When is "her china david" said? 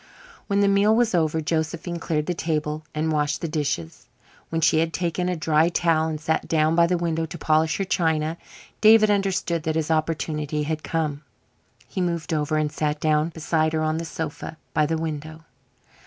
7.77-9.11